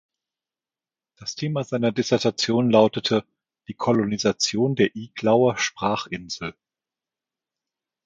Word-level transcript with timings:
Das 1.17 1.35
Thema 1.35 1.63
seiner 1.63 1.91
Dissertation 1.91 2.71
lautete 2.71 3.23
"Die 3.67 3.75
Kolonisation 3.75 4.73
der 4.73 4.95
Iglauer 4.95 5.59
Sprachinsel". 5.59 6.55